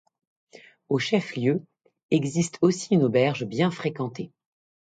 [0.89, 1.63] Au chef-lieu
[2.09, 4.31] existe aussi une auberge bien fréquentée.